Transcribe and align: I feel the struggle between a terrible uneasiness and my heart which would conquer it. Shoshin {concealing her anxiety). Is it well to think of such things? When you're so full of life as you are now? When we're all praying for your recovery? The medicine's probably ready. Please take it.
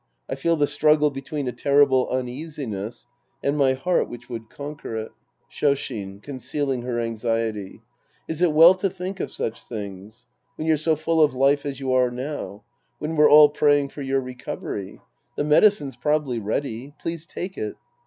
I 0.27 0.33
feel 0.33 0.55
the 0.57 0.65
struggle 0.65 1.11
between 1.11 1.47
a 1.47 1.51
terrible 1.51 2.09
uneasiness 2.09 3.05
and 3.43 3.55
my 3.55 3.73
heart 3.73 4.09
which 4.09 4.31
would 4.31 4.49
conquer 4.49 4.95
it. 4.95 5.11
Shoshin 5.47 6.23
{concealing 6.23 6.81
her 6.81 6.99
anxiety). 6.99 7.83
Is 8.27 8.41
it 8.41 8.51
well 8.51 8.73
to 8.73 8.89
think 8.89 9.19
of 9.19 9.31
such 9.31 9.63
things? 9.63 10.25
When 10.55 10.65
you're 10.67 10.77
so 10.77 10.95
full 10.95 11.21
of 11.21 11.35
life 11.35 11.67
as 11.67 11.79
you 11.79 11.93
are 11.93 12.09
now? 12.09 12.63
When 12.97 13.15
we're 13.15 13.29
all 13.29 13.49
praying 13.49 13.89
for 13.89 14.01
your 14.01 14.21
recovery? 14.21 14.99
The 15.37 15.43
medicine's 15.43 15.95
probably 15.97 16.39
ready. 16.39 16.95
Please 16.99 17.27
take 17.27 17.55
it. 17.55 17.75